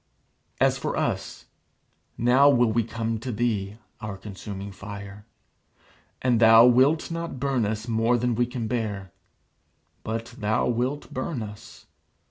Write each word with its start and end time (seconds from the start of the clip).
As 0.59 0.79
for 0.79 0.97
us, 0.97 1.45
now 2.17 2.49
will 2.49 2.71
we 2.71 2.83
come 2.83 3.19
to 3.19 3.31
thee, 3.31 3.77
our 3.99 4.17
Consuming 4.17 4.71
Fire. 4.71 5.27
And 6.23 6.39
thou 6.39 6.65
wilt 6.65 7.11
not 7.11 7.39
burn 7.39 7.67
us 7.67 7.87
more 7.87 8.17
than 8.17 8.33
we 8.33 8.47
can 8.47 8.67
bear. 8.67 9.11
But 10.03 10.33
thou 10.39 10.67
wilt 10.69 11.13
burn 11.13 11.43
us. 11.43 11.85